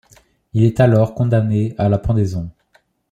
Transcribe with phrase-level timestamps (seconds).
[0.53, 2.49] Il est alors condamné à la pendaison.